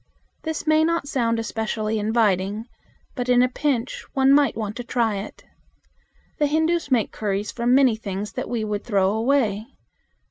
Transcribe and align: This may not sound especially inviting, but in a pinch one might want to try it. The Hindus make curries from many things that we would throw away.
This 0.41 0.65
may 0.65 0.83
not 0.83 1.07
sound 1.07 1.37
especially 1.37 1.99
inviting, 1.99 2.65
but 3.13 3.29
in 3.29 3.43
a 3.43 3.47
pinch 3.47 4.03
one 4.13 4.33
might 4.33 4.57
want 4.57 4.75
to 4.77 4.83
try 4.83 5.17
it. 5.17 5.43
The 6.39 6.47
Hindus 6.47 6.89
make 6.89 7.11
curries 7.11 7.51
from 7.51 7.75
many 7.75 7.95
things 7.95 8.31
that 8.31 8.49
we 8.49 8.63
would 8.63 8.83
throw 8.83 9.11
away. 9.11 9.67